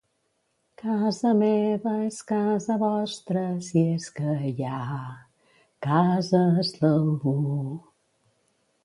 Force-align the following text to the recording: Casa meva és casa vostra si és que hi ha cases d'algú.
Casa 0.81 1.33
meva 1.41 1.91
és 2.05 2.15
casa 2.31 2.77
vostra 2.83 3.43
si 3.67 3.83
és 3.97 4.07
que 4.15 4.33
hi 4.53 4.67
ha 4.71 4.81
cases 5.89 6.73
d'algú. 6.79 7.37